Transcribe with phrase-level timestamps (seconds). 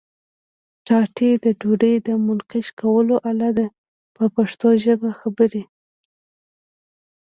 [0.85, 3.67] ټاټې د ډوډۍ د منقش کولو آله ده
[4.15, 5.63] په پښتو ژبه خبرې.